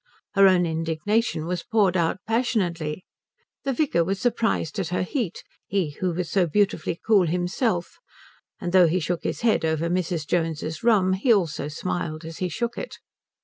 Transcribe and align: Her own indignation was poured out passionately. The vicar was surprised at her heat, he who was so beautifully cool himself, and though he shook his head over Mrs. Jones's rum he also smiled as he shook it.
Her 0.33 0.47
own 0.47 0.65
indignation 0.65 1.45
was 1.45 1.61
poured 1.61 1.95
out 1.95 2.17
passionately. 2.27 3.05
The 3.65 3.71
vicar 3.73 4.03
was 4.03 4.19
surprised 4.19 4.79
at 4.79 4.87
her 4.87 5.03
heat, 5.03 5.43
he 5.67 5.91
who 5.91 6.11
was 6.11 6.27
so 6.27 6.47
beautifully 6.47 6.99
cool 7.05 7.27
himself, 7.27 7.99
and 8.59 8.71
though 8.73 8.87
he 8.87 8.99
shook 8.99 9.23
his 9.23 9.41
head 9.41 9.63
over 9.63 9.89
Mrs. 9.91 10.25
Jones's 10.25 10.81
rum 10.83 11.13
he 11.13 11.31
also 11.31 11.67
smiled 11.67 12.25
as 12.25 12.39
he 12.39 12.49
shook 12.49 12.79
it. 12.79 12.97